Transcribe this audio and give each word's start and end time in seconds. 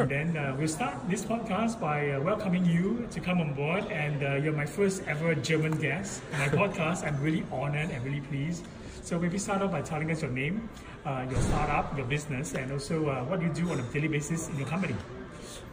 Sure. 0.00 0.08
And 0.08 0.34
then 0.34 0.42
uh, 0.42 0.56
we'll 0.56 0.68
start 0.68 0.96
this 1.10 1.26
podcast 1.26 1.78
by 1.78 2.12
uh, 2.12 2.20
welcoming 2.22 2.64
you 2.64 3.06
to 3.10 3.20
come 3.20 3.38
on 3.38 3.52
board. 3.52 3.84
And 3.90 4.22
uh, 4.22 4.34
you're 4.36 4.54
my 4.54 4.64
first 4.64 5.02
ever 5.06 5.34
German 5.34 5.76
guest 5.76 6.22
on 6.32 6.38
my 6.38 6.48
podcast. 6.48 7.06
I'm 7.06 7.20
really 7.20 7.44
honored 7.52 7.90
and 7.90 8.02
really 8.02 8.22
pleased. 8.22 8.64
So 9.02 9.18
maybe 9.18 9.36
start 9.36 9.60
off 9.60 9.72
by 9.72 9.82
telling 9.82 10.10
us 10.10 10.22
your 10.22 10.30
name, 10.30 10.70
uh, 11.04 11.26
your 11.28 11.38
startup, 11.42 11.94
your 11.98 12.06
business, 12.06 12.54
and 12.54 12.72
also 12.72 13.10
uh, 13.10 13.24
what 13.24 13.42
you 13.42 13.50
do 13.50 13.70
on 13.72 13.80
a 13.80 13.82
daily 13.92 14.08
basis 14.08 14.48
in 14.48 14.56
your 14.56 14.68
company. 14.68 14.94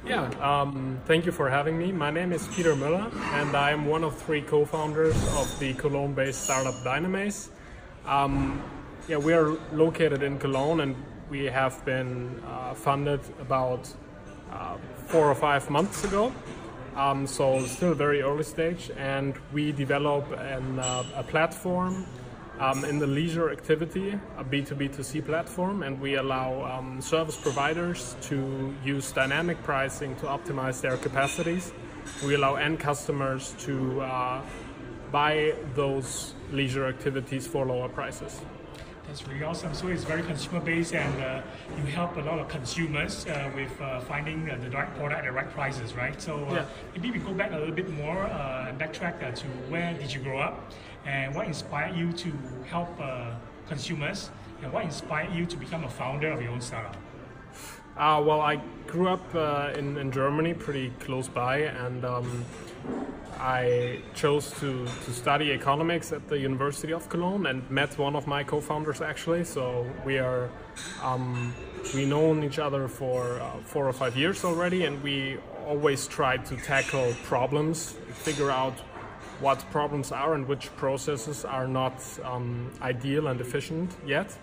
Yeah, 0.05 0.28
um, 0.41 1.00
thank 1.05 1.25
you 1.25 1.32
for 1.32 1.50
having 1.50 1.78
me. 1.78 1.94
My 1.94 2.12
name 2.12 2.34
is 2.34 2.48
Pétur 2.48 2.75
Müller, 2.75 3.09
and 3.32 3.55
I'm 3.55 3.86
one 3.86 4.04
of 4.04 4.18
three 4.18 4.41
co-founders 4.41 5.16
of 5.38 5.48
the 5.59 5.73
Cologne-based 5.75 6.44
startup 6.44 6.75
dynAmaze. 6.84 7.48
Um, 8.05 8.62
yeah, 9.07 9.18
we 9.18 9.32
are 9.32 9.57
located 9.71 10.21
in 10.21 10.38
Cologne, 10.38 10.81
and 10.81 10.95
we 11.30 11.45
have 11.45 11.84
been 11.86 12.41
uh, 12.45 12.73
funded 12.73 13.22
about 13.39 13.94
uh, 14.52 14.78
four 15.08 15.30
or 15.30 15.36
five 15.36 15.70
months 15.70 16.04
ago. 16.04 16.34
Um, 16.96 17.28
so 17.28 17.64
still 17.66 17.94
very 17.94 18.22
early 18.24 18.44
stage, 18.44 18.90
and 18.98 19.36
we 19.54 19.72
develop 19.72 20.32
an, 20.32 20.80
uh, 20.80 21.04
a 21.16 21.23
platform 21.23 22.08
um, 22.60 22.84
in 22.86 22.98
the 22.98 23.06
leisure 23.06 23.52
activity, 23.52 24.20
a 24.38 24.44
B2B2C 24.44 25.23
platform, 25.23 25.84
and 25.84 26.02
we 26.02 26.16
allow 26.16 26.64
um, 26.66 27.00
service 27.00 27.38
providers 27.38 28.16
to 28.22 28.73
use 28.84 29.12
dynamic 29.12 29.62
pricing 29.64 30.16
to 30.18 30.26
optimize 30.26 30.82
their 30.82 30.98
capacities. 30.98 31.72
We 32.26 32.34
allow 32.34 32.56
end 32.56 32.80
customers 32.80 33.54
to 33.59 34.02
uh, 34.02 34.42
buy 35.12 35.54
those 35.76 36.34
leisure 36.52 36.88
activities 36.88 37.45
for 37.45 37.66
lower 37.66 37.90
prices. 37.90 38.42
That's 39.07 39.25
really 39.25 39.43
awesome. 39.43 39.73
So 39.73 39.88
it's 39.88 40.03
very 40.03 40.21
consumer 40.21 40.59
based, 40.59 40.93
and 40.93 41.23
uh, 41.23 41.41
you 41.77 41.84
help 41.84 42.17
a 42.17 42.21
lot 42.21 42.39
of 42.39 42.50
consumers 42.50 43.25
uh, 43.25 43.49
with 43.55 43.72
uh, 43.81 44.02
finding 44.02 44.49
uh, 44.49 44.58
the 44.61 44.69
right 44.69 44.94
product 44.97 45.19
at 45.19 45.25
the 45.25 45.31
right 45.31 45.49
prices, 45.53 45.94
right? 45.94 46.22
So 46.22 46.45
uh, 46.49 46.53
Yeah. 46.53 46.66
maybe 46.94 47.11
we 47.11 47.19
go 47.19 47.33
back 47.33 47.52
a 47.53 47.58
little 47.58 47.73
bit 47.73 47.89
more 47.89 48.23
uh, 48.23 48.67
and 48.67 48.77
backtrack 48.77 49.23
uh, 49.23 49.31
to 49.31 49.47
where 49.72 49.94
did 49.94 50.14
you 50.14 50.19
grow 50.19 50.39
up, 50.39 50.72
and 51.05 51.33
what 51.33 51.47
inspired 51.47 51.95
you 51.95 52.11
to 52.11 52.31
help 52.69 52.89
uh, 52.99 53.31
consumers, 53.69 54.30
and 54.61 54.73
what 54.73 54.83
inspired 54.83 55.33
you 55.33 55.45
to 55.45 55.55
become 55.55 55.86
a 55.86 55.89
founder 55.89 56.30
of 56.30 56.42
your 56.42 56.52
own 56.52 56.59
startup? 56.61 56.97
Uh, 57.98 58.22
well, 58.23 58.42
I 58.42 58.62
grew 58.86 59.08
up 59.08 59.23
uh, 59.34 59.73
in, 59.76 59.98
in 59.98 60.12
Germany, 60.12 60.53
pretty 60.53 60.92
close 61.00 61.28
by, 61.28 61.62
and 61.62 62.06
um, 62.06 62.45
I 63.39 64.02
chose 64.14 64.52
to, 64.59 64.86
to 64.86 65.12
study 65.12 65.52
economics 65.52 66.12
at 66.12 66.28
the 66.28 66.38
University 66.38 66.94
of 66.94 67.09
Cologne 67.09 67.48
and 67.48 67.67
met 67.72 67.98
one 67.98 68.16
of 68.16 68.28
my 68.28 68.44
co-founders 68.44 69.02
actually. 69.02 69.44
So 69.45 69.86
we 70.06 70.20
are 70.20 70.52
um, 71.02 71.56
we 71.95 72.06
known 72.06 72.44
each 72.44 72.59
other 72.59 72.88
for 72.88 73.39
uh, 73.39 73.58
four 73.64 73.88
or 73.88 73.94
five 73.94 74.16
years 74.16 74.45
already, 74.45 74.86
and 74.86 75.02
we 75.02 75.38
always 75.66 76.06
try 76.06 76.38
to 76.38 76.56
tackle 76.58 77.16
problems, 77.23 77.94
figure 78.14 78.52
out 78.52 78.73
what 79.39 79.59
problems 79.72 80.11
are 80.11 80.36
and 80.36 80.48
which 80.48 80.76
processes 80.78 81.45
are 81.45 81.67
not 81.67 82.04
um, 82.23 82.72
ideal 82.80 83.28
and 83.28 83.42
efficient 83.42 83.92
yet. 84.06 84.36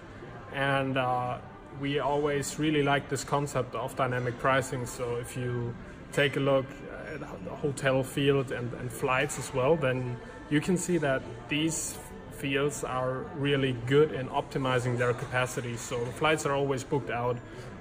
And 0.53 0.97
uh, 0.97 1.39
we 1.81 1.99
always 1.99 2.59
really 2.59 2.83
like 2.83 3.09
this 3.09 3.25
concept 3.25 3.75
of 3.75 3.97
dynamic 3.97 4.39
pricing. 4.39 4.87
So 4.87 5.17
if 5.17 5.37
you 5.37 5.75
take 6.13 6.37
a 6.37 6.41
look 6.41 6.67
at 7.13 7.21
the 7.21 7.51
hotel 7.51 8.03
field 8.03 8.53
and, 8.53 8.73
and 8.75 8.91
flights 8.93 9.39
as 9.39 9.53
well, 9.53 9.77
then 9.77 10.17
you 10.51 10.61
can 10.61 10.77
see 10.77 10.99
that 10.99 11.23
these 11.49 11.97
fields 12.33 12.85
are 12.85 13.25
really 13.37 13.73
good 13.87 14.13
in 14.13 14.29
optimizing 14.29 14.99
their 14.99 15.15
capacity. 15.15 15.77
So 15.77 16.05
the 16.05 16.13
flights 16.13 16.47
are 16.47 16.55
always 16.55 16.85
booked 16.85 17.11
out. 17.11 17.39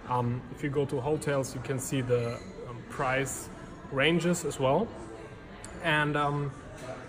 Um, 0.10 0.42
if 0.56 0.64
you 0.64 0.70
go 0.70 0.86
to 0.86 1.00
hotels, 1.00 1.56
you 1.56 1.62
can 1.62 1.80
see 1.80 2.02
the 2.02 2.36
um, 2.70 2.78
price 2.90 3.50
ranges 3.92 4.46
as 4.46 4.60
well. 4.60 4.88
And 5.84 6.16
um, 6.16 6.52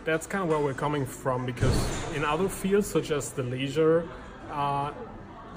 that's 0.04 0.26
kind 0.26 0.42
of 0.42 0.48
where 0.48 0.58
we're 0.58 0.74
coming 0.74 1.06
from 1.06 1.46
because 1.46 2.14
in 2.14 2.24
other 2.24 2.48
fields, 2.48 2.86
such 2.86 3.10
as 3.10 3.30
the 3.30 3.42
leisure, 3.42 4.08
uh, 4.50 4.92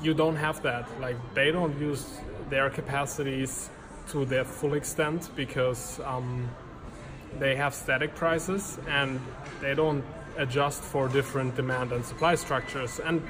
you 0.02 0.13
don't 0.13 0.35
have 0.35 0.62
that. 0.63 0.88
Like 1.00 1.18
they 1.34 1.52
don't 1.52 1.78
use 1.80 2.19
their 2.50 2.69
capacities 2.69 3.69
to 4.09 4.25
their 4.25 4.46
full 4.46 4.74
extent 4.74 5.30
because 5.35 6.00
um, 6.06 6.50
they 7.40 7.56
have 7.56 7.74
static 7.74 8.16
prices 8.16 8.80
and 8.88 9.19
they 9.62 9.75
don't 9.75 10.03
adjust 10.38 10.81
for 10.81 11.09
different 11.09 11.56
demand 11.56 11.91
and 11.91 12.06
supply 12.06 12.36
structures. 12.36 13.00
And 13.00 13.22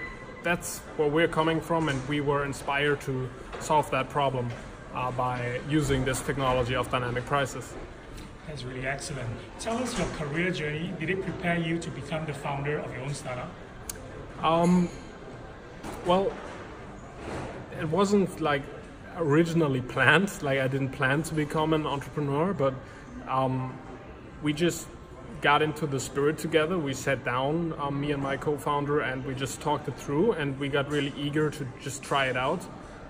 that's 0.43 0.79
where 0.97 1.09
we're 1.09 1.27
coming 1.27 1.59
from, 1.59 1.89
and 1.89 2.07
we 2.07 2.21
were 2.21 2.45
inspired 2.45 3.01
to 3.01 3.29
solve 3.59 3.89
that 3.91 4.09
problem 4.09 4.49
uh, 4.93 5.11
by 5.11 5.59
using 5.67 6.05
this 6.05 6.21
technology 6.21 6.75
of 6.75 6.89
dynamic 6.91 7.25
prices. 7.25 7.73
That's 8.47 8.63
really 8.63 8.85
excellent. 8.85 9.29
Tell 9.59 9.77
us 9.77 9.97
your 9.97 10.07
career 10.09 10.51
journey. 10.51 10.93
Did 10.99 11.09
it 11.09 11.21
prepare 11.21 11.57
you 11.57 11.79
to 11.79 11.89
become 11.89 12.25
the 12.25 12.33
founder 12.33 12.77
of 12.79 12.93
your 12.93 13.01
own 13.01 13.13
startup? 13.13 13.49
Um, 14.41 14.89
Well, 16.05 16.31
it 17.79 17.89
wasn't 17.89 18.41
like 18.41 18.63
originally 19.17 19.81
planned. 19.81 20.31
Like 20.41 20.59
I 20.59 20.67
didn't 20.67 20.89
plan 20.89 21.23
to 21.23 21.33
become 21.33 21.73
an 21.73 21.85
entrepreneur, 21.85 22.53
but 22.53 22.73
um, 23.27 23.77
we 24.41 24.53
just 24.53 24.87
got 25.41 25.61
into 25.61 25.85
the 25.85 25.99
spirit 25.99 26.37
together. 26.37 26.77
We 26.77 26.93
sat 26.93 27.23
down, 27.23 27.73
um, 27.77 28.01
me 28.01 28.11
and 28.11 28.21
my 28.21 28.37
co-founder, 28.37 29.01
and 29.01 29.23
we 29.25 29.35
just 29.35 29.61
talked 29.61 29.87
it 29.87 29.97
through, 29.97 30.33
and 30.33 30.57
we 30.59 30.67
got 30.69 30.89
really 30.89 31.13
eager 31.17 31.49
to 31.49 31.67
just 31.81 32.01
try 32.03 32.25
it 32.27 32.37
out. 32.37 32.65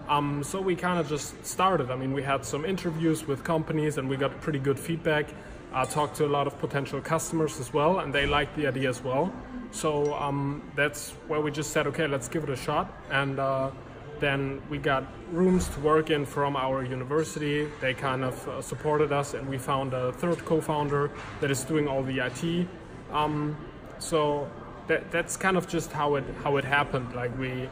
Um, 0.09 0.43
so 0.43 0.61
we 0.61 0.75
kind 0.75 0.99
of 0.99 1.07
just 1.07 1.45
started. 1.45 1.91
I 1.91 1.95
mean, 1.95 2.13
we 2.13 2.23
had 2.23 2.45
some 2.45 2.65
interviews 2.65 3.27
with 3.27 3.43
companies, 3.43 3.97
and 3.97 4.09
we 4.09 4.17
got 4.17 4.39
pretty 4.41 4.59
good 4.59 4.79
feedback. 4.79 5.27
I 5.73 5.85
talked 5.85 6.15
to 6.17 6.25
a 6.25 6.27
lot 6.27 6.47
of 6.47 6.57
potential 6.59 7.01
customers 7.01 7.59
as 7.59 7.73
well, 7.73 7.99
and 7.99 8.13
they 8.13 8.25
liked 8.25 8.55
the 8.55 8.67
idea 8.67 8.89
as 8.89 9.03
well. 9.03 9.31
So 9.71 10.13
um, 10.15 10.63
that's 10.75 11.11
where 11.27 11.41
we 11.41 11.51
just 11.51 11.71
said, 11.71 11.87
okay, 11.87 12.07
let's 12.07 12.29
give 12.29 12.43
it 12.43 12.49
a 12.49 12.55
shot. 12.55 12.91
And 13.11 13.37
uh, 13.37 13.71
then 14.19 14.61
we 14.69 14.77
got 14.77 15.05
rooms 15.31 15.67
to 15.69 15.79
work 15.79 16.09
in 16.09 16.25
from 16.25 16.55
our 16.55 16.83
university. 16.83 17.67
They 17.81 17.93
kind 17.93 18.23
of 18.23 18.47
uh, 18.47 18.61
supported 18.61 19.11
us, 19.11 19.33
and 19.33 19.47
we 19.47 19.57
found 19.57 19.93
a 19.93 20.11
third 20.13 20.43
co-founder 20.45 21.11
that 21.41 21.51
is 21.51 21.63
doing 21.63 21.87
all 21.87 22.03
the 22.03 22.19
IT. 22.19 22.67
Um, 23.11 23.55
so 23.99 24.49
that, 24.87 25.11
that's 25.11 25.37
kind 25.37 25.57
of 25.57 25.67
just 25.67 25.91
how 25.91 26.15
it 26.15 26.23
how 26.43 26.57
it 26.57 26.65
happened. 26.65 27.13
Like 27.13 27.37
we 27.37 27.69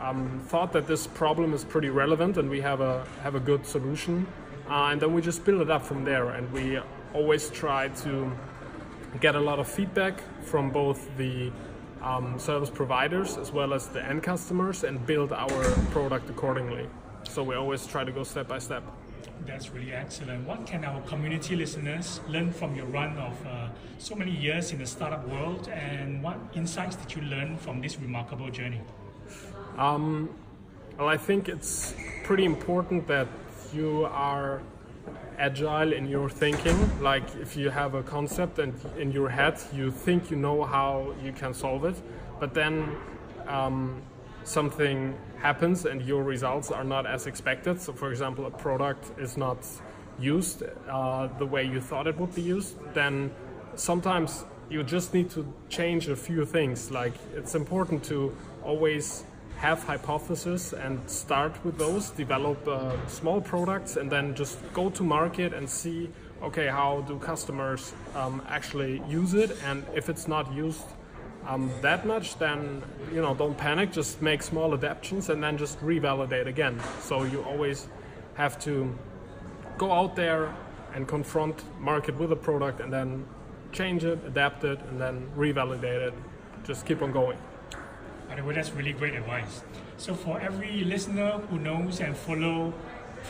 um, 0.00 0.40
thought 0.46 0.72
that 0.72 0.86
this 0.86 1.06
problem 1.06 1.54
is 1.54 1.64
pretty 1.64 1.90
relevant, 1.90 2.36
and 2.36 2.50
we 2.50 2.60
have 2.60 2.80
a 2.80 3.04
have 3.22 3.34
a 3.34 3.40
good 3.40 3.66
solution, 3.66 4.26
uh, 4.68 4.90
and 4.90 5.00
then 5.00 5.14
we 5.14 5.22
just 5.22 5.44
build 5.44 5.60
it 5.62 5.70
up 5.70 5.84
from 5.84 6.04
there. 6.04 6.30
And 6.30 6.52
we 6.52 6.78
always 7.14 7.50
try 7.50 7.88
to 7.88 8.32
get 9.20 9.34
a 9.34 9.40
lot 9.40 9.58
of 9.58 9.68
feedback 9.68 10.20
from 10.42 10.70
both 10.70 11.16
the 11.16 11.50
um, 12.02 12.38
service 12.38 12.70
providers 12.70 13.36
as 13.36 13.52
well 13.52 13.74
as 13.74 13.88
the 13.88 14.04
end 14.04 14.22
customers 14.22 14.84
and 14.84 15.04
build 15.06 15.32
our 15.32 15.64
product 15.90 16.30
accordingly. 16.30 16.88
So 17.28 17.42
we 17.42 17.54
always 17.54 17.86
try 17.86 18.04
to 18.04 18.12
go 18.12 18.24
step 18.24 18.48
by 18.48 18.58
step. 18.58 18.82
That's 19.46 19.70
really 19.70 19.92
excellent. 19.92 20.46
What 20.46 20.66
can 20.66 20.84
our 20.84 21.00
community 21.02 21.56
listeners 21.56 22.20
learn 22.28 22.52
from 22.52 22.74
your 22.74 22.86
run 22.86 23.16
of 23.18 23.46
uh, 23.46 23.68
so 23.98 24.14
many 24.14 24.30
years 24.30 24.72
in 24.72 24.78
the 24.78 24.86
startup 24.86 25.26
world, 25.28 25.68
and 25.68 26.22
what 26.22 26.38
insights 26.54 26.96
did 26.96 27.14
you 27.14 27.22
learn 27.22 27.56
from 27.56 27.80
this 27.80 27.98
remarkable 27.98 28.50
journey? 28.50 28.80
Well, 30.98 31.08
I 31.08 31.18
think 31.18 31.48
it's 31.48 31.94
pretty 32.24 32.44
important 32.44 33.06
that 33.08 33.28
you 33.74 34.06
are 34.06 34.62
agile 35.38 35.92
in 35.92 36.08
your 36.08 36.28
thinking. 36.28 36.78
Like 37.00 37.24
if 37.36 37.56
you 37.56 37.70
have 37.70 37.94
a 37.94 38.02
concept 38.02 38.58
and 38.58 38.74
in 38.98 39.12
your 39.12 39.28
head 39.28 39.58
you 39.72 39.90
think 39.90 40.30
you 40.30 40.36
know 40.36 40.64
how 40.64 41.14
you 41.22 41.32
can 41.32 41.54
solve 41.54 41.84
it, 41.84 41.96
but 42.40 42.54
then 42.54 42.96
um, 43.46 44.02
something 44.44 45.16
happens 45.38 45.84
and 45.84 46.02
your 46.02 46.22
results 46.22 46.70
are 46.70 46.84
not 46.84 47.06
as 47.06 47.26
expected. 47.26 47.80
So, 47.80 47.92
for 47.92 48.10
example, 48.10 48.46
a 48.46 48.50
product 48.50 49.18
is 49.18 49.36
not 49.36 49.58
used 50.18 50.62
uh, 50.88 51.28
the 51.38 51.46
way 51.46 51.64
you 51.64 51.80
thought 51.80 52.06
it 52.06 52.18
would 52.18 52.34
be 52.34 52.42
used, 52.42 52.76
then 52.94 53.30
sometimes 53.74 54.44
you 54.70 54.82
just 54.82 55.14
need 55.14 55.30
to 55.30 55.46
change 55.68 56.08
a 56.08 56.16
few 56.16 56.44
things. 56.44 56.90
Like 56.90 57.14
it's 57.34 57.54
important 57.54 58.02
to 58.04 58.34
always 58.62 59.24
have 59.56 59.82
hypotheses 59.82 60.72
and 60.72 61.00
start 61.08 61.52
with 61.64 61.78
those, 61.78 62.10
develop 62.10 62.66
uh, 62.68 62.94
small 63.06 63.40
products, 63.40 63.96
and 63.96 64.10
then 64.10 64.34
just 64.34 64.58
go 64.72 64.90
to 64.90 65.02
market 65.02 65.54
and 65.54 65.68
see, 65.68 66.10
okay, 66.42 66.66
how 66.66 67.00
do 67.08 67.18
customers 67.18 67.94
um, 68.14 68.42
actually 68.48 69.02
use 69.08 69.34
it, 69.34 69.56
and 69.64 69.84
if 69.94 70.08
it's 70.08 70.28
not 70.28 70.52
used 70.52 70.84
um, 71.46 71.70
that 71.80 72.06
much, 72.06 72.38
then 72.38 72.82
you 73.12 73.22
know 73.22 73.34
don't 73.34 73.56
panic. 73.56 73.92
Just 73.92 74.20
make 74.20 74.42
small 74.42 74.74
adaptations 74.74 75.30
and 75.30 75.42
then 75.42 75.56
just 75.56 75.80
revalidate 75.80 76.46
again. 76.46 76.80
So 77.00 77.22
you 77.22 77.42
always 77.44 77.88
have 78.34 78.58
to 78.64 78.92
go 79.78 79.92
out 79.92 80.16
there 80.16 80.54
and 80.94 81.06
confront 81.06 81.62
market 81.80 82.18
with 82.18 82.32
a 82.32 82.36
product, 82.36 82.80
and 82.80 82.92
then 82.92 83.24
change 83.72 84.04
it, 84.04 84.18
adapt 84.26 84.64
it, 84.64 84.80
and 84.90 85.00
then 85.00 85.28
revalidate 85.36 86.08
it. 86.08 86.14
Just 86.64 86.84
keep 86.84 87.00
on 87.02 87.12
going. 87.12 87.38
By 88.36 88.42
the 88.42 88.48
way, 88.48 88.54
that's 88.54 88.72
really 88.72 88.92
great 88.92 89.14
advice. 89.14 89.62
So 89.96 90.12
for 90.12 90.38
every 90.38 90.84
listener 90.84 91.40
who 91.48 91.58
knows 91.58 92.00
and 92.00 92.14
follow 92.14 92.74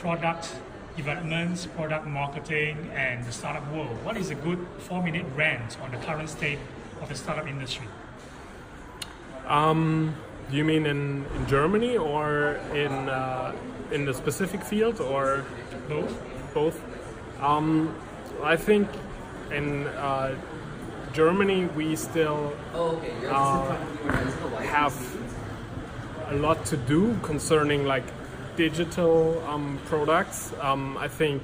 product 0.00 0.52
developments, 0.96 1.64
product 1.64 2.08
marketing, 2.08 2.90
and 2.92 3.24
the 3.24 3.30
startup 3.30 3.62
world. 3.72 4.04
What 4.04 4.16
is 4.16 4.30
a 4.30 4.34
good 4.34 4.66
four-minute 4.78 5.24
rant 5.36 5.78
on 5.80 5.92
the 5.92 5.98
current 5.98 6.28
state 6.28 6.58
of 7.00 7.08
the 7.08 7.14
startup 7.14 7.46
industry? 7.46 7.86
Um, 9.46 10.12
do 10.50 10.56
you 10.56 10.64
mean 10.64 10.86
in, 10.86 11.24
in 11.36 11.46
Germany 11.46 11.96
or 11.96 12.58
in 12.74 13.08
uh, 13.08 13.54
in 13.92 14.06
the 14.06 14.12
specific 14.12 14.64
field 14.64 15.00
or 15.00 15.44
both? 15.88 16.20
Both. 16.52 16.82
Um, 17.40 17.94
I 18.42 18.56
think 18.56 18.88
in 19.52 19.86
uh, 19.86 20.34
Germany 21.16 21.64
we 21.74 21.96
still 21.96 22.52
uh, 22.74 23.74
have 24.60 24.94
a 26.28 26.34
lot 26.34 26.66
to 26.66 26.76
do 26.76 27.16
concerning 27.22 27.86
like 27.86 28.04
digital 28.56 29.42
um, 29.46 29.78
products. 29.86 30.52
Um, 30.60 30.98
I 30.98 31.08
think 31.08 31.42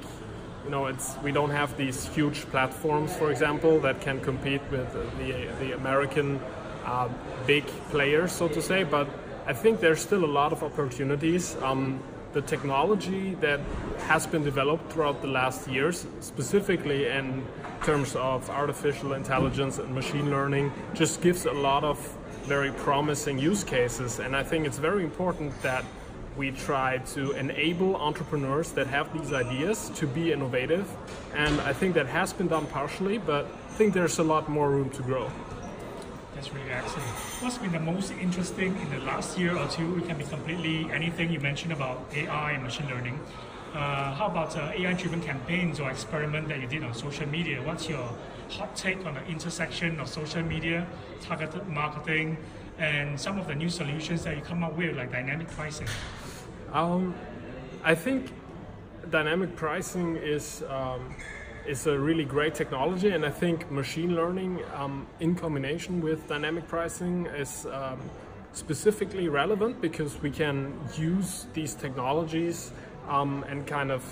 you 0.65 0.69
know 0.69 0.85
it's 0.85 1.15
we 1.23 1.31
don't 1.31 1.49
have 1.49 1.75
these 1.75 2.05
huge 2.05 2.41
platforms, 2.51 3.15
for 3.15 3.31
example, 3.31 3.79
that 3.79 3.99
can 3.99 4.19
compete 4.21 4.61
with 4.69 4.93
the 5.17 5.49
the 5.59 5.71
American 5.71 6.39
uh, 6.85 7.09
big 7.47 7.65
players, 7.89 8.31
so 8.31 8.47
to 8.47 8.61
say. 8.61 8.83
But 8.83 9.07
I 9.47 9.53
think 9.53 9.79
there's 9.79 10.01
still 10.01 10.23
a 10.23 10.33
lot 10.39 10.51
of 10.51 10.61
opportunities. 10.61 11.57
Um, 11.63 11.99
the 12.33 12.41
technology 12.41 13.35
that 13.35 13.59
has 14.07 14.25
been 14.25 14.43
developed 14.43 14.91
throughout 14.91 15.21
the 15.21 15.27
last 15.27 15.67
years, 15.67 16.05
specifically 16.19 17.07
in 17.07 17.45
terms 17.83 18.15
of 18.15 18.49
artificial 18.49 19.13
intelligence 19.13 19.77
and 19.77 19.93
machine 19.93 20.29
learning, 20.29 20.71
just 20.93 21.21
gives 21.21 21.45
a 21.45 21.51
lot 21.51 21.83
of 21.83 21.97
very 22.43 22.71
promising 22.71 23.39
use 23.39 23.63
cases. 23.63 24.19
And 24.19 24.35
I 24.35 24.43
think 24.43 24.65
it's 24.65 24.79
very 24.79 25.03
important 25.03 25.53
that 25.61 25.85
we 26.35 26.51
try 26.51 26.97
to 26.97 27.31
enable 27.33 27.95
entrepreneurs 27.95 28.71
that 28.71 28.87
have 28.87 29.13
these 29.13 29.31
ideas 29.33 29.91
to 29.95 30.07
be 30.07 30.31
innovative. 30.31 30.89
And 31.35 31.61
I 31.61 31.73
think 31.73 31.93
that 31.93 32.07
has 32.07 32.33
been 32.33 32.47
done 32.47 32.65
partially, 32.67 33.19
but 33.19 33.45
I 33.45 33.73
think 33.73 33.93
there's 33.93 34.19
a 34.19 34.23
lot 34.23 34.49
more 34.49 34.69
room 34.69 34.89
to 34.91 35.03
grow. 35.03 35.29
What's 37.39 37.57
been 37.57 37.71
the 37.71 37.79
most 37.79 38.11
interesting 38.11 38.75
in 38.77 38.89
the 38.89 38.99
last 39.05 39.37
year 39.37 39.57
or 39.57 39.67
two? 39.69 39.97
It 39.97 40.07
can 40.07 40.17
be 40.17 40.25
completely 40.25 40.91
anything 40.91 41.31
you 41.31 41.39
mentioned 41.39 41.71
about 41.71 42.05
AI 42.13 42.51
and 42.51 42.63
machine 42.63 42.89
learning. 42.89 43.19
Uh, 43.73 44.13
how 44.13 44.27
about 44.27 44.55
uh, 44.57 44.71
AI-driven 44.75 45.21
campaigns 45.21 45.79
or 45.79 45.89
experiment 45.89 46.47
that 46.49 46.59
you 46.59 46.67
did 46.67 46.83
on 46.83 46.93
social 46.93 47.27
media? 47.27 47.61
What's 47.61 47.87
your 47.87 48.07
hot 48.49 48.75
take 48.75 49.05
on 49.05 49.15
the 49.15 49.25
intersection 49.25 49.99
of 49.99 50.07
social 50.09 50.43
media, 50.43 50.85
targeted 51.21 51.67
marketing, 51.67 52.37
and 52.77 53.19
some 53.19 53.39
of 53.39 53.47
the 53.47 53.55
new 53.55 53.69
solutions 53.69 54.23
that 54.25 54.35
you 54.35 54.41
come 54.41 54.63
up 54.63 54.75
with, 54.77 54.95
like 54.97 55.11
dynamic 55.11 55.47
pricing? 55.49 55.87
Um, 56.71 57.15
I 57.83 57.95
think 57.95 58.31
dynamic 59.09 59.55
pricing 59.55 60.17
is 60.17 60.63
um, 60.69 61.15
is 61.67 61.87
a 61.87 61.97
really 61.97 62.25
great 62.25 62.55
technology, 62.55 63.09
and 63.09 63.25
I 63.25 63.29
think 63.29 63.71
machine 63.71 64.15
learning 64.15 64.59
um, 64.75 65.07
in 65.19 65.35
combination 65.35 66.01
with 66.01 66.27
dynamic 66.27 66.67
pricing 66.67 67.25
is 67.27 67.65
um, 67.67 67.99
specifically 68.51 69.29
relevant 69.29 69.81
because 69.81 70.21
we 70.21 70.29
can 70.29 70.73
use 70.97 71.47
these 71.53 71.73
technologies 71.73 72.71
um, 73.07 73.43
and 73.49 73.65
kind 73.65 73.91
of 73.91 74.03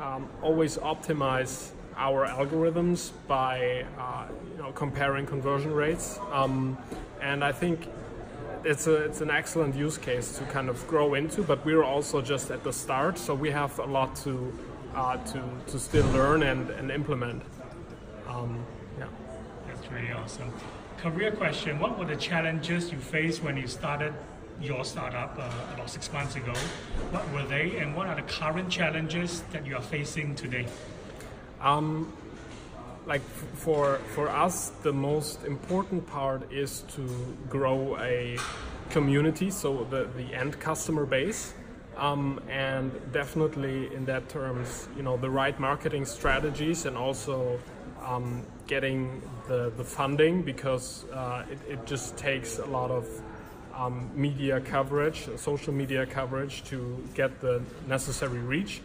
um, 0.00 0.28
always 0.42 0.76
optimize 0.78 1.70
our 1.96 2.26
algorithms 2.26 3.12
by 3.26 3.84
uh, 3.98 4.26
you 4.52 4.62
know, 4.62 4.72
comparing 4.72 5.26
conversion 5.26 5.72
rates. 5.72 6.18
Um, 6.30 6.76
and 7.20 7.44
I 7.44 7.52
think 7.52 7.88
it's 8.64 8.86
a 8.86 8.94
it's 8.94 9.20
an 9.20 9.30
excellent 9.30 9.74
use 9.74 9.98
case 9.98 10.38
to 10.38 10.44
kind 10.44 10.68
of 10.68 10.86
grow 10.88 11.14
into. 11.14 11.42
But 11.42 11.64
we're 11.64 11.84
also 11.84 12.20
just 12.20 12.50
at 12.50 12.64
the 12.64 12.72
start, 12.72 13.18
so 13.18 13.34
we 13.34 13.50
have 13.50 13.78
a 13.78 13.86
lot 13.86 14.16
to 14.24 14.52
uh, 14.94 15.16
to 15.16 15.42
to 15.66 15.78
still 15.78 16.06
learn 16.12 16.42
and, 16.42 16.70
and 16.70 16.90
implement. 16.90 17.42
Um, 18.28 18.64
yeah, 18.98 19.06
that's 19.66 19.90
really 19.90 20.12
awesome. 20.12 20.52
Career 20.98 21.32
question: 21.32 21.78
What 21.78 21.98
were 21.98 22.06
the 22.06 22.16
challenges 22.16 22.92
you 22.92 22.98
faced 22.98 23.42
when 23.42 23.56
you 23.56 23.66
started 23.66 24.14
your 24.60 24.84
startup 24.84 25.36
uh, 25.38 25.74
about 25.74 25.90
six 25.90 26.12
months 26.12 26.36
ago? 26.36 26.54
What 27.10 27.28
were 27.32 27.44
they, 27.44 27.78
and 27.78 27.96
what 27.96 28.06
are 28.06 28.14
the 28.14 28.22
current 28.22 28.70
challenges 28.70 29.42
that 29.52 29.66
you 29.66 29.76
are 29.76 29.82
facing 29.82 30.34
today? 30.34 30.66
Um, 31.60 32.12
like 33.06 33.22
for 33.54 33.96
for 34.14 34.28
us, 34.28 34.70
the 34.82 34.92
most 34.92 35.44
important 35.44 36.06
part 36.06 36.52
is 36.52 36.84
to 36.94 37.02
grow 37.48 37.96
a 37.98 38.38
community, 38.90 39.50
so 39.50 39.84
the 39.90 40.08
the 40.16 40.34
end 40.34 40.60
customer 40.60 41.06
base. 41.06 41.54
Um, 41.96 42.40
and 42.48 42.90
definitely 43.12 43.94
in 43.94 44.06
that 44.06 44.28
terms, 44.28 44.88
you 44.96 45.02
know, 45.02 45.16
the 45.16 45.28
right 45.28 45.58
marketing 45.60 46.06
strategies 46.06 46.86
and 46.86 46.96
also 46.96 47.58
um, 48.02 48.42
getting 48.66 49.20
the, 49.46 49.72
the 49.76 49.84
funding 49.84 50.42
because 50.42 51.04
uh, 51.12 51.44
it, 51.50 51.58
it, 51.68 51.86
just 51.86 52.16
takes 52.16 52.58
a 52.58 52.64
lot 52.66 52.90
of 52.90 53.06
um, 53.74 54.10
media 54.14 54.60
coverage, 54.60 55.28
social 55.36 55.72
media 55.72 56.06
coverage 56.06 56.64
to 56.64 57.02
get 57.14 57.40
the 57.40 57.62
necessary 57.86 58.40
reach. 58.40 58.80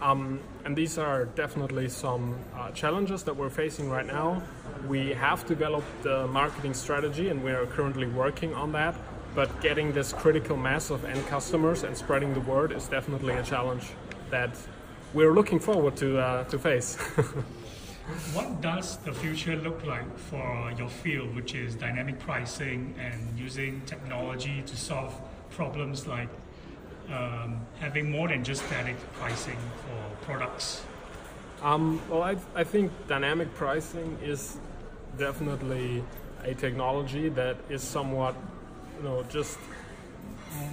Um, 0.00 0.40
and 0.64 0.76
these 0.76 0.98
are 0.98 1.26
definitely 1.26 1.88
some 1.88 2.36
uh, 2.56 2.70
challenges 2.72 3.22
that 3.24 3.36
we're 3.36 3.50
facing 3.50 3.88
right 3.88 4.06
now. 4.06 4.42
We 4.88 5.10
have 5.10 5.46
developed 5.46 6.02
the 6.02 6.26
marketing 6.26 6.74
strategy 6.74 7.28
and 7.28 7.42
we 7.44 7.52
are 7.52 7.66
currently 7.66 8.08
working 8.08 8.54
on 8.54 8.72
that. 8.72 8.96
But 9.34 9.60
getting 9.60 9.92
this 9.92 10.12
critical 10.12 10.56
mass 10.56 10.90
of 10.90 11.04
end 11.04 11.26
customers 11.26 11.84
and 11.84 11.96
spreading 11.96 12.34
the 12.34 12.40
word 12.40 12.72
is 12.72 12.88
definitely 12.88 13.34
a 13.34 13.42
challenge 13.42 13.84
that 14.30 14.50
we're 15.14 15.32
looking 15.32 15.58
forward 15.58 15.96
to, 15.96 16.18
uh, 16.18 16.44
to 16.44 16.58
face. 16.58 16.96
what 18.34 18.60
does 18.60 18.98
the 18.98 19.12
future 19.12 19.56
look 19.56 19.84
like 19.86 20.18
for 20.18 20.72
your 20.76 20.88
field, 20.88 21.34
which 21.34 21.54
is 21.54 21.74
dynamic 21.74 22.18
pricing 22.18 22.94
and 22.98 23.38
using 23.38 23.80
technology 23.86 24.62
to 24.66 24.76
solve 24.76 25.14
problems 25.50 26.06
like 26.06 26.28
um, 27.10 27.60
having 27.80 28.10
more 28.10 28.28
than 28.28 28.44
just 28.44 28.64
static 28.66 28.96
pricing 29.14 29.58
for 29.86 30.24
products? 30.24 30.82
Um, 31.62 32.00
well, 32.08 32.22
I, 32.22 32.36
I 32.54 32.64
think 32.64 32.90
dynamic 33.06 33.54
pricing 33.54 34.18
is 34.22 34.58
definitely 35.16 36.02
a 36.42 36.54
technology 36.54 37.28
that 37.28 37.56
is 37.68 37.82
somewhat, 37.82 38.34
you 39.02 39.08
know, 39.08 39.22
just 39.24 39.58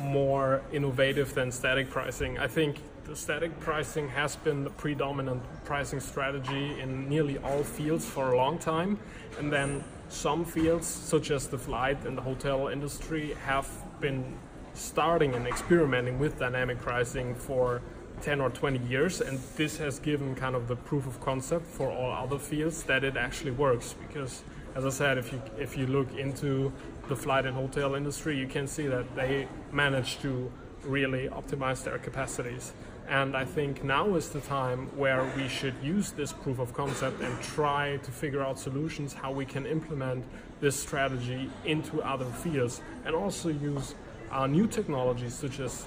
more 0.01 0.61
innovative 0.71 1.33
than 1.33 1.51
static 1.51 1.89
pricing. 1.89 2.37
I 2.37 2.47
think 2.47 2.77
the 3.05 3.15
static 3.15 3.59
pricing 3.59 4.07
has 4.09 4.35
been 4.35 4.63
the 4.63 4.69
predominant 4.69 5.41
pricing 5.65 5.99
strategy 5.99 6.79
in 6.79 7.09
nearly 7.09 7.39
all 7.39 7.63
fields 7.63 8.05
for 8.05 8.33
a 8.33 8.37
long 8.37 8.59
time, 8.59 8.99
and 9.39 9.51
then 9.51 9.83
some 10.09 10.45
fields, 10.45 10.85
such 10.85 11.31
as 11.31 11.47
the 11.47 11.57
flight 11.57 12.05
and 12.05 12.17
the 12.17 12.21
hotel 12.21 12.67
industry, 12.67 13.35
have 13.45 13.67
been 13.99 14.37
starting 14.73 15.33
and 15.33 15.47
experimenting 15.47 16.19
with 16.19 16.37
dynamic 16.37 16.79
pricing 16.79 17.33
for 17.33 17.81
10 18.21 18.41
or 18.41 18.49
20 18.49 18.79
years 18.87 19.21
and 19.21 19.39
this 19.55 19.77
has 19.77 19.97
given 19.99 20.35
kind 20.35 20.55
of 20.55 20.67
the 20.67 20.75
proof 20.75 21.07
of 21.07 21.19
concept 21.21 21.65
for 21.65 21.89
all 21.89 22.11
other 22.11 22.37
fields 22.37 22.83
that 22.83 23.03
it 23.03 23.15
actually 23.15 23.51
works 23.51 23.95
because 24.07 24.43
as 24.79 24.85
I 24.85 24.89
said 24.91 25.17
if 25.17 25.33
you 25.33 25.41
if 25.57 25.77
you 25.77 25.87
look 25.87 26.09
into 26.15 26.71
the 27.09 27.15
flight 27.15 27.45
and 27.45 27.53
hotel 27.53 27.95
industry 27.95 28.37
you 28.39 28.47
can 28.47 28.65
see 28.65 28.87
that 28.87 29.13
they 29.13 29.45
manage 29.73 30.19
to 30.21 30.49
really 30.83 31.27
optimize 31.27 31.83
their 31.83 31.97
capacities 31.97 32.71
and 33.09 33.35
I 33.35 33.43
think 33.43 33.83
now 33.83 34.15
is 34.15 34.29
the 34.29 34.39
time 34.39 34.87
where 34.95 35.29
we 35.35 35.49
should 35.49 35.73
use 35.83 36.11
this 36.11 36.31
proof 36.31 36.59
of 36.59 36.73
concept 36.73 37.19
and 37.19 37.41
try 37.41 37.97
to 37.97 38.11
figure 38.11 38.41
out 38.41 38.57
solutions 38.57 39.13
how 39.13 39.33
we 39.33 39.45
can 39.45 39.65
implement 39.65 40.23
this 40.61 40.79
strategy 40.79 41.49
into 41.65 42.01
other 42.01 42.31
fields 42.43 42.81
and 43.05 43.13
also 43.13 43.49
use 43.49 43.95
uh, 44.31 44.47
new 44.47 44.65
technologies 44.65 45.33
such 45.33 45.59
as 45.59 45.85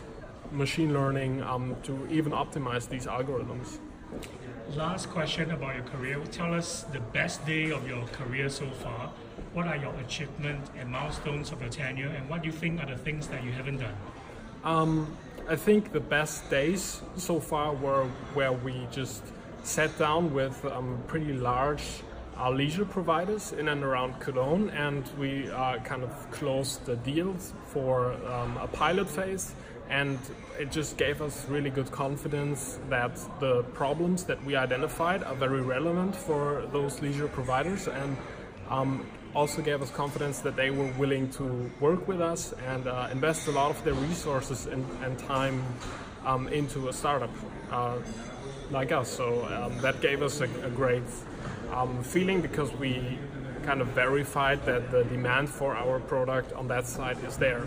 machine 0.51 0.93
learning 0.93 1.43
um, 1.45 1.77
to 1.85 1.93
even 2.11 2.33
optimize 2.33 2.87
these 2.91 3.07
algorithms. 3.07 3.79
Last 4.71 5.11
question 5.11 5.51
about 5.51 5.75
your 5.75 5.85
career. 5.85 6.19
Tell 6.31 6.55
us 6.55 6.85
the 6.93 7.01
best 7.01 7.45
day 7.45 7.71
of 7.71 7.87
your 7.87 8.07
career 8.07 8.49
so 8.49 8.67
far. 8.71 9.11
What 9.53 9.67
are 9.67 9.77
your 9.77 9.95
achievements 9.97 10.71
and 10.79 10.89
milestones 10.89 11.53
of 11.53 11.61
your 11.61 11.69
tenure, 11.69 12.09
and 12.09 12.29
what 12.31 12.43
do 12.43 12.47
you 12.47 12.53
think 12.53 12.83
are 12.83 12.87
the 12.87 12.97
things 12.97 13.29
that 13.29 13.45
you 13.45 13.53
haven't 13.53 13.79
done? 13.79 13.95
Um, 14.65 15.15
I 15.49 15.57
think 15.57 15.93
the 15.93 16.01
best 16.01 16.49
days 16.49 17.03
so 17.17 17.39
far 17.39 17.75
were 17.75 18.07
where 18.33 18.53
we 18.53 18.87
just 18.91 19.23
sat 19.63 19.97
down 19.99 20.33
with 20.33 20.65
um, 20.65 21.03
pretty 21.07 21.35
large 21.35 21.83
our 22.37 22.51
leisure 22.51 22.87
providers 22.87 23.53
in 23.53 23.69
and 23.69 23.85
around 23.85 24.19
Cologne, 24.21 24.71
and 24.71 25.05
we 25.19 25.51
uh, 25.51 25.79
kind 25.81 26.03
of 26.03 26.31
closed 26.31 26.85
the 26.87 26.97
deals 26.97 27.53
for 27.67 28.15
um, 28.27 28.57
a 28.57 28.67
pilot 28.69 29.11
phase. 29.11 29.55
And 29.93 30.19
it 30.59 30.73
just 30.73 30.97
gave 30.97 31.21
us 31.21 31.47
really 31.51 31.69
good 31.69 31.91
confidence 31.91 32.79
that 32.89 33.15
the 33.41 33.63
problems 33.75 34.25
that 34.25 34.43
we 34.43 34.57
identified 34.57 35.23
are 35.23 35.35
very 35.35 35.61
relevant 35.61 36.17
for 36.17 36.67
those 36.73 37.03
leisure 37.03 37.29
providers, 37.29 37.89
and 37.89 38.17
um, 38.71 39.07
also 39.35 39.61
gave 39.61 39.83
us 39.83 39.91
confidence 39.91 40.41
that 40.41 40.57
they 40.57 40.71
were 40.71 40.91
willing 40.99 41.29
to 41.33 41.71
work 41.79 42.09
with 42.09 42.23
us 42.23 42.55
and 42.69 42.87
uh, 42.87 43.09
invest 43.13 43.49
a 43.49 43.51
lot 43.51 43.71
of 43.71 43.85
their 43.85 43.95
resources 44.09 44.67
and, 44.67 44.85
and 45.05 45.19
time 45.19 45.63
um, 46.25 46.49
into 46.49 46.89
a 46.89 46.93
startup 46.93 47.31
uh, 47.71 47.99
like 48.71 48.93
us. 48.93 49.11
So 49.11 49.45
um, 49.45 49.79
that 49.83 50.01
gave 50.01 50.23
us 50.23 50.41
a, 50.41 50.49
a 50.65 50.71
great 50.71 51.03
um, 51.71 52.03
feeling 52.03 52.41
because 52.41 52.73
we 52.73 53.19
kind 53.65 53.83
of 53.83 53.89
verified 53.89 54.65
that 54.65 54.91
the 54.91 55.05
demand 55.05 55.51
for 55.51 55.77
our 55.77 56.01
product 56.01 56.53
on 56.55 56.67
that 56.69 56.87
side 56.87 57.19
is 57.27 57.37
there. 57.37 57.67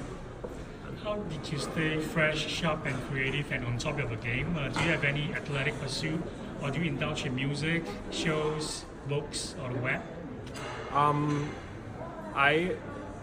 How 1.05 1.17
did 1.17 1.51
you 1.51 1.59
stay 1.59 1.99
fresh, 1.99 2.47
sharp, 2.47 2.87
and 2.87 2.95
creative 3.09 3.51
and 3.51 3.63
on 3.63 3.77
top 3.77 3.99
of 3.99 4.09
the 4.09 4.15
game? 4.15 4.57
Uh, 4.57 4.69
do 4.69 4.79
you 4.79 4.89
have 4.89 5.03
any 5.03 5.31
athletic 5.35 5.79
pursuit, 5.79 6.19
or 6.63 6.71
do 6.71 6.79
you 6.79 6.85
indulge 6.85 7.27
in 7.27 7.35
music, 7.35 7.83
shows, 8.09 8.85
books, 9.07 9.53
or 9.61 9.71
the 9.71 9.79
web? 9.81 10.01
I 12.33 12.71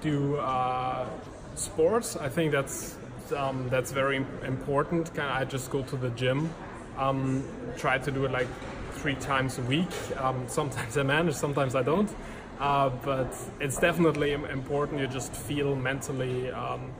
do 0.00 0.36
uh, 0.36 1.08
sports. 1.56 2.16
I 2.16 2.28
think 2.28 2.52
that's 2.52 2.94
um, 3.36 3.68
that's 3.68 3.90
very 3.90 4.24
important. 4.46 5.18
I 5.18 5.44
just 5.44 5.68
go 5.72 5.82
to 5.82 5.96
the 5.96 6.10
gym. 6.10 6.54
Um, 6.96 7.42
try 7.76 7.98
to 7.98 8.12
do 8.12 8.24
it 8.26 8.30
like 8.30 8.46
three 8.92 9.16
times 9.16 9.58
a 9.58 9.62
week. 9.62 9.90
Um, 10.18 10.44
sometimes 10.46 10.96
I 10.96 11.02
manage, 11.02 11.34
sometimes 11.34 11.74
I 11.74 11.82
don't. 11.82 12.14
Uh, 12.60 12.90
but 13.04 13.36
it's 13.58 13.80
definitely 13.80 14.34
important. 14.34 15.00
You 15.00 15.08
just 15.08 15.34
feel 15.34 15.74
mentally 15.74 16.48
um, 16.52 16.92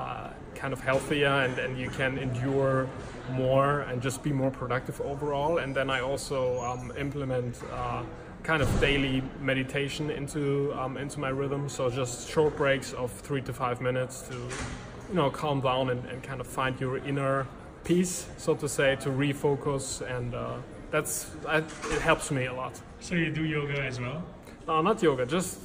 uh, 0.00 0.30
kind 0.54 0.72
of 0.72 0.80
healthier, 0.80 1.34
and, 1.44 1.58
and 1.58 1.78
you 1.78 1.90
can 1.90 2.18
endure 2.18 2.88
more 3.32 3.80
and 3.80 4.02
just 4.02 4.22
be 4.22 4.32
more 4.32 4.50
productive 4.50 5.00
overall. 5.00 5.58
And 5.58 5.74
then 5.74 5.90
I 5.90 6.00
also 6.00 6.60
um, 6.60 6.92
implement. 6.96 7.60
Uh, 7.72 8.02
kind 8.42 8.62
of 8.62 8.80
daily 8.80 9.22
meditation 9.40 10.10
into 10.10 10.72
um, 10.80 10.96
into 10.96 11.20
my 11.20 11.28
rhythm. 11.28 11.68
So 11.68 11.90
just 11.90 12.30
short 12.30 12.56
breaks 12.56 12.94
of 12.94 13.10
three 13.12 13.42
to 13.42 13.52
five 13.52 13.80
minutes 13.80 14.22
to 14.28 14.34
you 14.34 15.14
know 15.14 15.30
calm 15.30 15.60
down 15.60 15.90
and, 15.90 16.04
and 16.06 16.22
kind 16.22 16.40
of 16.40 16.46
find 16.46 16.80
your 16.80 16.98
inner 16.98 17.46
peace, 17.84 18.26
so 18.36 18.54
to 18.54 18.68
say, 18.68 18.96
to 18.96 19.10
refocus. 19.10 20.00
And 20.16 20.34
uh, 20.34 20.56
that's 20.90 21.30
I, 21.46 21.58
it 21.58 22.00
helps 22.00 22.30
me 22.30 22.46
a 22.46 22.54
lot. 22.54 22.80
So 23.00 23.14
you 23.14 23.30
do 23.30 23.44
yoga 23.44 23.82
as 23.82 24.00
well? 24.00 24.22
No, 24.66 24.82
not 24.82 25.02
yoga, 25.02 25.26
just 25.26 25.58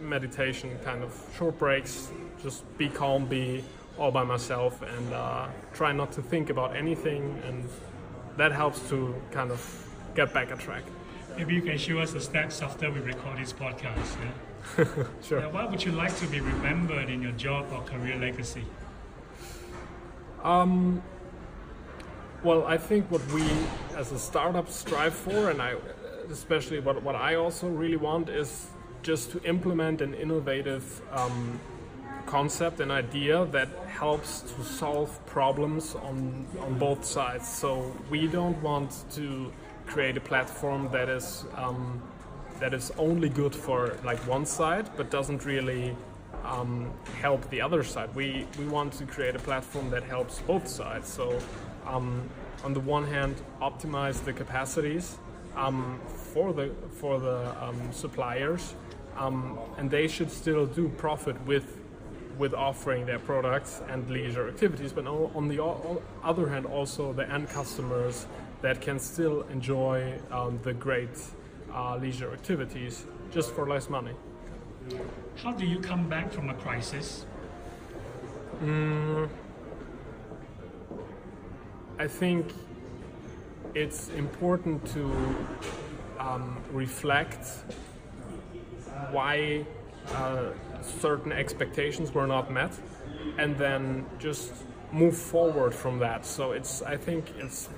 meditation, 0.00 0.78
kind 0.84 1.02
of 1.02 1.12
short 1.36 1.58
breaks. 1.58 2.10
Just 2.42 2.64
be 2.78 2.88
calm, 2.88 3.26
be 3.26 3.64
all 3.98 4.10
by 4.10 4.24
myself, 4.24 4.82
and 4.82 5.12
uh, 5.12 5.48
try 5.72 5.92
not 5.92 6.12
to 6.12 6.22
think 6.22 6.50
about 6.50 6.76
anything. 6.76 7.40
And 7.46 7.64
that 8.36 8.52
helps 8.52 8.88
to 8.90 9.14
kind 9.30 9.50
of 9.50 9.88
get 10.14 10.32
back 10.32 10.52
on 10.52 10.58
track. 10.58 10.82
Maybe 11.36 11.54
you 11.54 11.62
can 11.62 11.76
show 11.76 11.98
us 11.98 12.12
the 12.12 12.20
steps 12.20 12.62
after 12.62 12.90
we 12.90 13.00
record 13.00 13.38
this 13.38 13.52
podcast. 13.52 14.16
Yeah? 14.24 14.32
Sure. 15.22 15.40
Yeah, 15.40 15.46
what 15.46 15.70
would 15.70 15.84
you 15.84 15.92
like 15.92 16.16
to 16.18 16.26
be 16.26 16.40
remembered 16.40 17.08
in 17.08 17.22
your 17.22 17.32
job 17.32 17.66
or 17.72 17.82
career 17.82 18.16
legacy? 18.16 18.64
Um, 20.42 21.02
well, 22.42 22.66
I 22.66 22.76
think 22.76 23.10
what 23.10 23.24
we 23.32 23.44
as 23.96 24.12
a 24.12 24.18
startup 24.18 24.68
strive 24.70 25.14
for, 25.14 25.50
and 25.50 25.60
I, 25.62 25.74
especially 26.30 26.80
what, 26.80 27.02
what 27.02 27.14
I 27.14 27.36
also 27.36 27.68
really 27.68 27.96
want, 27.96 28.28
is 28.28 28.66
just 29.06 29.30
to 29.30 29.40
implement 29.44 30.00
an 30.00 30.14
innovative 30.14 31.00
um, 31.12 31.60
concept, 32.26 32.80
an 32.80 32.90
idea 32.90 33.44
that 33.52 33.68
helps 33.86 34.40
to 34.40 34.64
solve 34.64 35.08
problems 35.26 35.94
on, 35.94 36.44
on 36.60 36.76
both 36.76 37.04
sides. 37.04 37.46
So 37.46 37.94
we 38.10 38.26
don't 38.26 38.60
want 38.62 39.04
to 39.12 39.52
create 39.86 40.16
a 40.16 40.20
platform 40.20 40.88
that 40.90 41.08
is 41.08 41.44
um, 41.54 42.02
that 42.58 42.74
is 42.74 42.90
only 42.98 43.28
good 43.28 43.54
for 43.54 43.96
like 44.04 44.18
one 44.26 44.44
side, 44.44 44.90
but 44.96 45.10
doesn't 45.10 45.44
really 45.44 45.94
um, 46.44 46.90
help 47.20 47.48
the 47.50 47.60
other 47.60 47.84
side. 47.84 48.12
We 48.16 48.44
we 48.58 48.66
want 48.66 48.92
to 48.94 49.04
create 49.06 49.36
a 49.36 49.44
platform 49.50 49.88
that 49.90 50.02
helps 50.02 50.40
both 50.40 50.66
sides. 50.66 51.08
So 51.08 51.38
um, 51.86 52.28
on 52.64 52.74
the 52.74 52.80
one 52.80 53.06
hand, 53.06 53.36
optimize 53.60 54.24
the 54.24 54.32
capacities 54.32 55.18
um, 55.54 56.00
for 56.32 56.52
the 56.52 56.70
for 57.00 57.20
the 57.20 57.38
um, 57.64 57.80
suppliers, 57.92 58.74
um, 59.16 59.58
and 59.78 59.90
they 59.90 60.08
should 60.08 60.30
still 60.30 60.66
do 60.66 60.88
profit 60.88 61.40
with 61.46 61.80
with 62.38 62.52
offering 62.52 63.06
their 63.06 63.18
products 63.18 63.80
and 63.88 64.10
leisure 64.10 64.46
activities. 64.46 64.92
But 64.92 65.06
on 65.06 65.48
the 65.48 65.62
other 66.22 66.48
hand, 66.48 66.66
also 66.66 67.12
the 67.12 67.30
end 67.32 67.48
customers 67.48 68.26
that 68.60 68.80
can 68.80 68.98
still 68.98 69.42
enjoy 69.50 70.18
um, 70.30 70.60
the 70.62 70.74
great 70.74 71.18
uh, 71.72 71.96
leisure 71.96 72.32
activities 72.32 73.06
just 73.30 73.52
for 73.54 73.66
less 73.66 73.88
money. 73.88 74.12
How 75.36 75.52
do 75.52 75.66
you 75.66 75.78
come 75.80 76.08
back 76.08 76.30
from 76.32 76.50
a 76.50 76.54
crisis? 76.54 77.24
I 81.98 82.06
think 82.06 82.52
it's 83.74 84.08
important 84.10 84.86
to 84.94 85.12
um, 86.18 86.62
reflect 86.70 87.46
why 89.10 89.64
uh, 90.14 90.50
certain 90.82 91.32
expectations 91.32 92.12
were 92.12 92.26
not 92.26 92.50
met, 92.50 92.72
and 93.38 93.56
then 93.56 94.06
just 94.18 94.52
move 94.92 95.16
forward 95.16 95.74
from 95.74 95.98
that. 95.98 96.24
So 96.24 96.52
it's 96.52 96.82
I 96.82 96.96
think 96.96 97.32
it's 97.38 97.68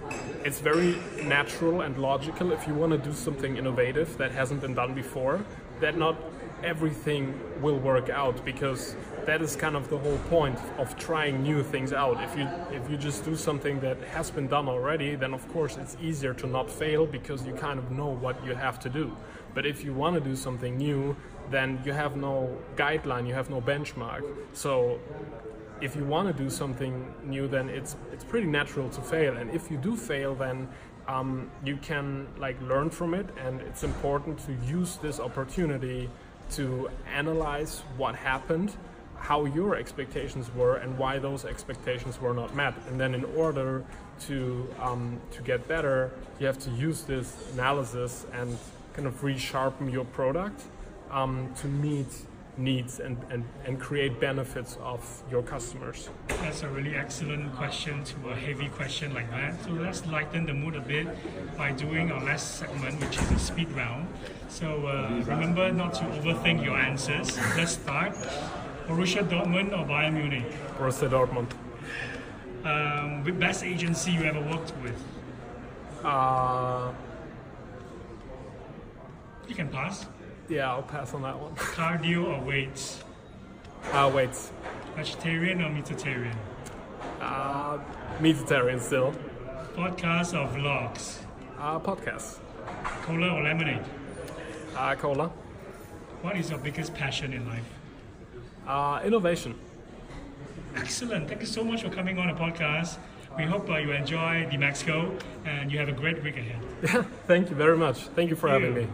it's 0.44 0.60
very 0.60 0.96
natural 1.24 1.80
and 1.80 1.96
logical 1.98 2.52
if 2.52 2.66
you 2.66 2.74
want 2.74 2.92
to 2.92 2.98
do 2.98 3.12
something 3.12 3.56
innovative 3.56 4.16
that 4.18 4.30
hasn't 4.32 4.60
been 4.60 4.74
done 4.74 4.94
before, 4.94 5.44
that 5.80 5.96
not 5.96 6.16
everything 6.62 7.38
will 7.60 7.78
work 7.78 8.08
out 8.08 8.44
because 8.44 8.96
that 9.26 9.42
is 9.42 9.56
kind 9.56 9.76
of 9.76 9.88
the 9.90 9.98
whole 9.98 10.18
point 10.30 10.58
of 10.78 10.96
trying 10.96 11.42
new 11.42 11.62
things 11.62 11.92
out. 11.92 12.22
If 12.22 12.36
you 12.36 12.48
if 12.72 12.90
you 12.90 12.96
just 12.96 13.24
do 13.24 13.36
something 13.36 13.80
that 13.80 13.98
has 14.14 14.30
been 14.30 14.48
done 14.48 14.68
already, 14.68 15.16
then 15.16 15.34
of 15.34 15.46
course 15.52 15.76
it's 15.76 15.96
easier 16.00 16.34
to 16.34 16.46
not 16.46 16.70
fail 16.70 17.06
because 17.06 17.46
you 17.46 17.52
kind 17.52 17.78
of 17.78 17.90
know 17.90 18.08
what 18.08 18.42
you 18.44 18.54
have 18.54 18.78
to 18.80 18.88
do. 18.88 19.16
But 19.54 19.66
if 19.66 19.84
you 19.84 19.92
want 19.92 20.14
to 20.14 20.20
do 20.20 20.36
something 20.36 20.76
new, 20.76 21.16
then 21.50 21.80
you 21.84 21.92
have 21.92 22.16
no 22.16 22.56
guideline, 22.76 23.26
you 23.26 23.34
have 23.34 23.50
no 23.50 23.60
benchmark. 23.60 24.22
So 24.52 24.98
if 25.80 25.94
you 25.94 26.04
want 26.04 26.28
to 26.28 26.42
do 26.44 26.50
something 26.50 27.14
new, 27.24 27.48
then 27.48 27.68
it's 27.68 27.96
it's 28.12 28.24
pretty 28.24 28.46
natural 28.46 28.88
to 28.90 29.00
fail. 29.00 29.36
And 29.36 29.50
if 29.50 29.70
you 29.70 29.76
do 29.76 29.96
fail, 29.96 30.34
then 30.34 30.68
um, 31.06 31.50
you 31.64 31.76
can 31.76 32.26
like 32.38 32.60
learn 32.62 32.90
from 32.90 33.14
it. 33.14 33.26
And 33.44 33.60
it's 33.60 33.82
important 33.84 34.38
to 34.46 34.52
use 34.66 34.96
this 34.96 35.20
opportunity 35.20 36.10
to 36.52 36.90
analyze 37.12 37.80
what 37.96 38.14
happened, 38.14 38.74
how 39.16 39.44
your 39.44 39.76
expectations 39.76 40.50
were, 40.54 40.76
and 40.76 40.96
why 40.98 41.18
those 41.18 41.44
expectations 41.44 42.20
were 42.20 42.34
not 42.34 42.54
met. 42.54 42.74
And 42.88 43.00
then 43.00 43.14
in 43.14 43.24
order 43.36 43.84
to 44.26 44.68
um, 44.80 45.20
to 45.32 45.42
get 45.42 45.66
better, 45.68 46.12
you 46.40 46.46
have 46.46 46.58
to 46.60 46.70
use 46.70 47.02
this 47.02 47.34
analysis 47.52 48.26
and 48.32 48.58
kind 48.94 49.06
of 49.06 49.20
resharpen 49.22 49.92
your 49.92 50.04
product 50.04 50.62
um, 51.10 51.52
to 51.60 51.66
meet 51.66 52.08
needs 52.58 53.00
and, 53.00 53.16
and, 53.30 53.44
and 53.64 53.80
create 53.80 54.20
benefits 54.20 54.76
of 54.82 55.22
your 55.30 55.42
customers. 55.42 56.10
That's 56.28 56.62
a 56.62 56.68
really 56.68 56.94
excellent 56.96 57.54
question 57.54 58.04
to 58.04 58.30
a 58.30 58.34
heavy 58.34 58.68
question 58.68 59.14
like 59.14 59.30
that. 59.30 59.62
So 59.64 59.70
let's 59.70 60.04
lighten 60.06 60.46
the 60.46 60.54
mood 60.54 60.74
a 60.76 60.80
bit 60.80 61.06
by 61.56 61.72
doing 61.72 62.10
our 62.12 62.22
last 62.24 62.56
segment, 62.56 63.00
which 63.00 63.16
is 63.18 63.30
a 63.30 63.38
speed 63.38 63.70
round. 63.72 64.08
So 64.48 64.86
uh, 64.86 65.22
remember 65.26 65.72
not 65.72 65.94
to 65.94 66.04
overthink 66.04 66.64
your 66.64 66.76
answers. 66.76 67.38
Let's 67.56 67.72
start. 67.72 68.12
Borussia 68.86 69.22
Dortmund 69.28 69.72
or 69.72 69.86
Bayern 69.86 70.14
Munich? 70.14 70.46
Borussia 70.78 71.08
Dortmund. 71.08 71.50
Um, 72.64 73.22
the 73.24 73.32
best 73.32 73.62
agency 73.62 74.12
you 74.12 74.24
ever 74.24 74.40
worked 74.40 74.72
with? 74.82 75.00
Uh, 76.04 76.92
You 79.48 79.54
can 79.54 79.68
pass. 79.68 80.06
Yeah, 80.48 80.70
I'll 80.70 80.82
pass 80.82 81.14
on 81.14 81.22
that 81.22 81.38
one. 81.38 81.54
Cardio 81.56 82.24
or 82.24 82.44
weights? 82.44 83.04
Uh, 83.92 84.10
wait, 84.14 84.30
Vegetarian 84.96 85.62
or 85.62 85.70
vegetarian? 85.72 86.36
uh, 87.20 87.78
Mediterranean 88.20 88.80
still. 88.80 89.14
Podcast 89.76 90.32
or 90.34 90.48
vlogs? 90.56 91.18
Uh, 91.58 91.78
podcast. 91.78 92.38
Cola 93.02 93.28
or 93.34 93.42
lemonade? 93.42 93.84
Uh, 94.76 94.94
cola. 94.96 95.30
What 96.22 96.36
is 96.36 96.50
your 96.50 96.58
biggest 96.58 96.94
passion 96.94 97.32
in 97.32 97.46
life? 97.46 97.64
Uh, 98.66 99.00
innovation. 99.04 99.54
Excellent. 100.76 101.28
Thank 101.28 101.40
you 101.40 101.46
so 101.46 101.62
much 101.64 101.82
for 101.82 101.90
coming 101.90 102.18
on 102.18 102.26
the 102.28 102.34
podcast. 102.34 102.98
We 103.36 103.44
hope 103.44 103.70
uh, 103.70 103.76
you 103.76 103.92
enjoy 103.92 104.46
DMEXCO 104.50 105.20
and 105.44 105.70
you 105.70 105.78
have 105.78 105.88
a 105.88 105.92
great 105.92 106.22
week 106.22 106.36
ahead. 106.36 106.60
Yeah, 106.82 107.02
thank 107.26 107.50
you 107.50 107.56
very 107.56 107.76
much. 107.76 107.98
Thank 108.08 108.30
you 108.30 108.36
for 108.36 108.48
having 108.48 108.74
you. 108.74 108.82
me. 108.82 108.88